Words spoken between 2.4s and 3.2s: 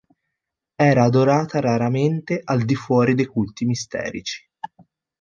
al di fuori